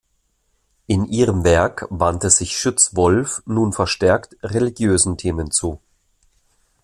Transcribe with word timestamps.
In 0.87 1.05
ihrem 1.05 1.43
Werk 1.43 1.85
wandte 1.91 2.31
sich 2.31 2.57
Schütz-Wolff 2.57 3.43
nun 3.45 3.71
verstärkt 3.71 4.35
religiösen 4.41 5.15
Themen 5.15 5.51
zu. 5.51 5.79